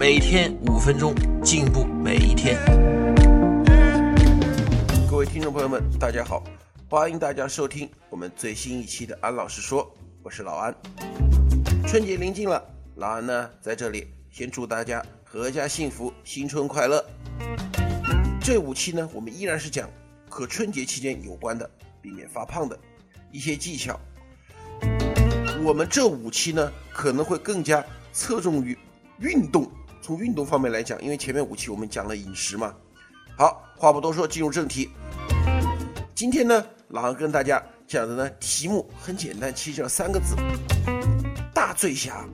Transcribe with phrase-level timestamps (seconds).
[0.00, 1.14] 每天五分钟，
[1.44, 2.58] 进步每一天。
[5.10, 6.42] 各位听众朋友们，大家好，
[6.88, 10.74] 欢迎大家收听我们最新一期的安老师说，我是老安。
[11.86, 12.64] 春节临近了，
[12.94, 17.04] 老安呢在这里先祝大家阖家幸福，新春快乐。
[18.40, 19.86] 这五期呢，我们依然是讲
[20.30, 21.70] 和春节期间有关的，
[22.00, 22.78] 避免发胖的
[23.30, 24.00] 一些技巧。
[25.62, 28.74] 我们这五期呢，可能会更加侧重于
[29.18, 29.70] 运动。
[30.02, 32.74] 从运动方面来讲，因为前面五期我们讲了饮食嘛。
[33.36, 34.90] 好，话不多说，进入正题。
[36.14, 40.34] 今天呢，老韩跟大家讲的呢，题目很简单，其实叫三个字：
[41.52, 42.24] 大醉侠。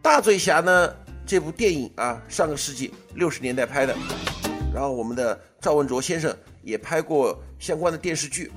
[0.00, 0.94] 大醉侠呢，
[1.26, 3.96] 这部电影啊，上个世纪六十年代拍的，
[4.72, 8.52] 然后我们的赵文卓先生也拍过相关的电视剧。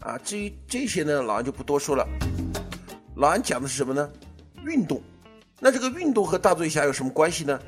[0.00, 2.06] 啊，至于这些呢，老安就不多说了。
[3.16, 4.10] 老安讲的是什么呢？
[4.64, 5.00] 运动。
[5.62, 7.60] 那这个运动和大醉侠有什么关系呢？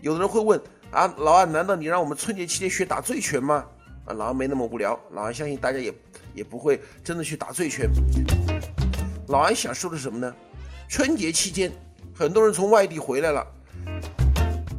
[0.00, 0.58] 有的人会问
[0.90, 3.66] 啊，老安，难道你让我们春节期间学打醉拳吗？
[4.06, 5.92] 啊，老安没那么无聊，老安相信大家也
[6.32, 7.90] 也不会真的去打醉拳。
[9.28, 10.34] 老安想说的是什么呢？
[10.88, 11.70] 春节期间，
[12.14, 13.46] 很多人从外地回来了，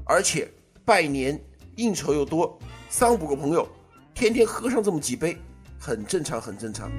[0.04, 0.52] 而且
[0.84, 1.40] 拜年
[1.76, 2.58] 应酬又多，
[2.90, 3.70] 三五个朋友，
[4.16, 5.38] 天天喝上这么几杯。
[5.80, 6.92] 很正常，很正常。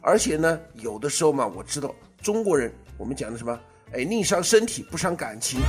[0.00, 3.58] 而且呢，有的时候嘛，我知道中国人，我们讲的什么？
[3.94, 5.60] 哎，宁伤身体不伤感情。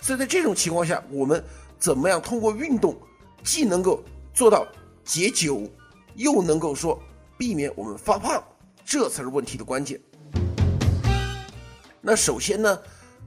[0.00, 1.42] 所以在这种情况下，我们
[1.78, 2.96] 怎么样通过运动，
[3.42, 4.66] 既能够做到
[5.04, 5.68] 解酒，
[6.14, 7.00] 又能够说
[7.36, 8.42] 避免我们发胖，
[8.84, 10.00] 这才是问题的关键。
[12.00, 12.78] 那首先呢，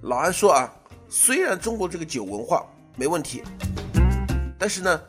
[0.02, 0.74] 老安说啊，
[1.10, 3.44] 虽然中国这个酒文化没问题，
[4.58, 5.02] 但是呢，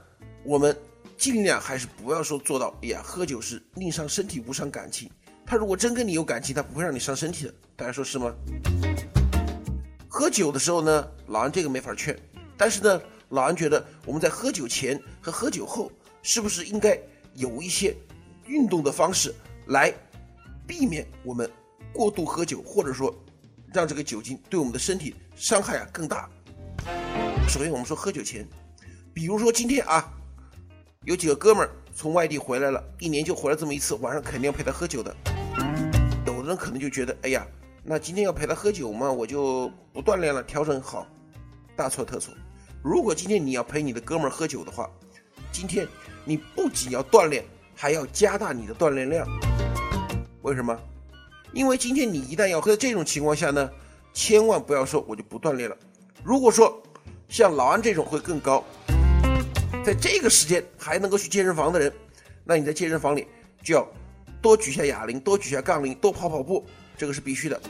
[0.45, 0.77] 我们。
[1.19, 5.11] 尽量还是不要说做到，哎呀，喝酒是宁伤身体，无伤感情。
[5.47, 7.55] 他如果真跟你有感情，他不会让你伤身体的。
[7.77, 8.35] 大家说是吗？
[10.09, 12.19] 喝酒的时候呢，老安这个没法劝。
[12.57, 16.99] 但是呢，老安觉得我们在喝酒前和喝酒后，是不是应该
[17.35, 17.95] 有一些
[18.47, 19.33] 运动的方式
[19.67, 19.95] 来
[20.67, 21.49] 避免我们
[21.93, 23.15] 过度喝酒，或者说
[23.73, 26.29] 让这个酒精对我们的身体伤害啊更大？
[27.49, 28.45] 首先，我们说喝酒前，
[29.15, 30.13] 比如说今天啊。
[31.05, 35.17] 有几个哥们儿从外地回来了，一年就回来这么一次，晚上肯定要陪他喝酒的。
[36.49, 37.47] 人可能就觉得，哎呀，
[37.83, 41.07] 那今天要陪他喝酒嘛，我就不锻炼了，调整好。
[41.75, 42.33] 大错特错。
[42.83, 44.91] 如果今天你要陪你的哥们儿喝酒的话，
[45.53, 45.87] 今天
[46.25, 49.27] 你不仅要锻炼，还要加大你的锻炼量。
[50.43, 50.79] 为什么？
[51.53, 53.71] 因为今天你一旦要喝，这种情况下呢，
[54.13, 55.77] 千万不要说我就不锻炼了。
[56.25, 56.83] 如果说
[57.29, 58.65] 像老安这种会更高。
[59.85, 61.93] 在这个时间还能够去健身房的人，
[62.43, 63.29] 那你在健身房里
[63.63, 63.87] 就要
[64.47, 66.65] 多举下哑铃，多举下杠铃，多跑跑步，
[66.97, 67.61] 这个是必须的。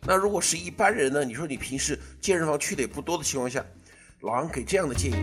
[0.00, 1.22] 那如果是一般人呢？
[1.22, 3.62] 你说你平时健身房去的也不多的情况下，
[4.20, 5.16] 老杨给这样的建议：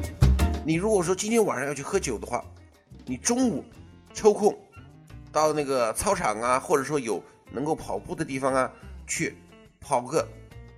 [0.64, 2.46] 你如果说今天晚上要去喝酒的话，
[3.08, 3.66] 你中午
[4.14, 4.56] 抽空
[5.32, 8.72] 到那个操场啊，或者说有能够跑步的地方啊，
[9.08, 9.36] 去
[9.82, 10.28] 跑个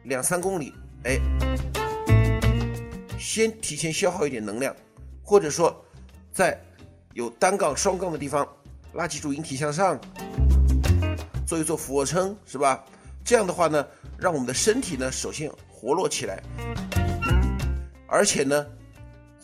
[0.03, 0.73] 两三公里，
[1.03, 1.19] 哎，
[3.19, 4.73] 先提前消耗一点能量。
[5.22, 5.75] 或者说，
[6.31, 6.57] 在
[7.11, 8.47] 有单杠、双杠的地方，
[8.97, 10.00] 拉几组引体向上，
[11.46, 12.84] 做一做俯卧撑，是吧？
[13.24, 13.85] 这样的话呢，
[14.18, 16.41] 让我们的身体呢，首先活络起来，
[18.08, 18.66] 而且呢，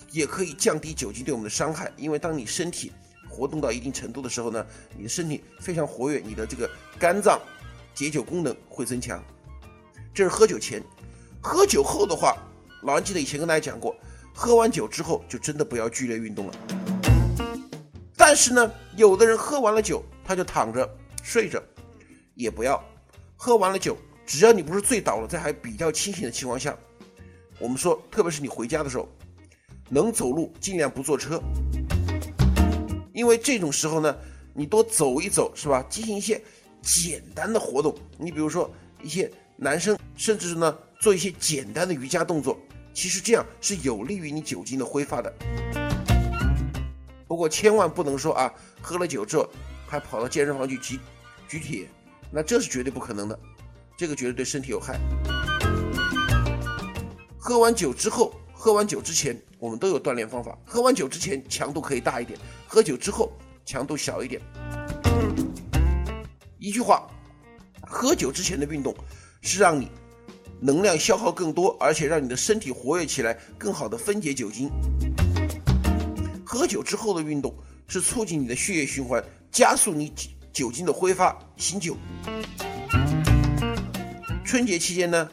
[0.09, 1.91] 也可以降低酒精对我们的伤害。
[1.97, 2.91] 因为当你身体
[3.29, 4.65] 活动到一定程度的时候呢，
[4.97, 7.39] 你的身体非常活跃，你的这个肝脏
[7.93, 9.23] 解酒功能会增强。
[10.15, 10.81] 这是喝酒前，
[11.39, 12.35] 喝酒后的话，
[12.81, 13.95] 老安记得以前跟大家讲过。
[14.33, 16.53] 喝完酒之后，就真的不要剧烈运动了。
[18.33, 20.89] 但是呢，有的人喝完了酒，他就躺着
[21.21, 21.61] 睡着，
[22.33, 22.83] 也不要。
[23.37, 23.95] 喝完了酒，
[24.25, 26.75] 只要你不是醉倒了，在还比较清醒的情况下，
[27.59, 29.07] 我们说，特别是你回家的时候，
[29.87, 31.39] 能走路尽量不坐车，
[33.13, 34.17] 因为这种时候呢，
[34.51, 35.85] 你多走一走，是吧？
[35.87, 36.41] 进行一些
[36.81, 38.67] 简单的活动，你比如说
[39.03, 42.57] 一些男生，甚至是呢，做一些简单的瑜伽动作。
[42.95, 45.31] 其实这样是有利于你酒精的挥发的，
[47.33, 49.49] 不过千万不能说啊，喝了酒之后
[49.87, 50.99] 还跑到健身房去举
[51.47, 51.89] 举铁，
[52.29, 53.39] 那这是绝对不可能的，
[53.97, 54.99] 这个绝对对身体有害。
[57.39, 60.55] 喝完酒之后、喝完酒之前，我们都有锻炼方法。
[60.63, 63.33] 喝完酒之前强度可以大一点，喝酒之后
[63.65, 64.39] 强度小一点。
[66.59, 67.09] 一句话，
[67.81, 68.95] 喝酒之前的运动
[69.41, 69.89] 是让你
[70.61, 74.69] 能量消耗更多，而且让你的身体活跃起来，更好的分解酒精。
[76.53, 77.51] 喝酒之后的运动
[77.87, 81.97] 是促进你的血液循环，加速你酒酒精的挥发，醒酒。
[84.45, 85.27] 春节期间呢，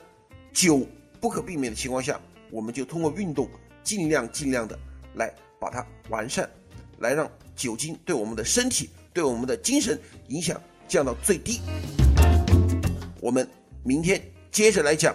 [0.50, 0.88] 酒
[1.20, 2.18] 不可避免的情况下，
[2.50, 3.46] 我们就通过运动，
[3.84, 4.78] 尽量尽量的
[5.14, 5.30] 来
[5.60, 6.48] 把它完善，
[7.00, 10.58] 来让酒精对我们的身体、对我们的精神影响
[10.88, 11.60] 降到最低。
[13.20, 13.46] 我们
[13.84, 14.18] 明天
[14.50, 15.14] 接着来讲。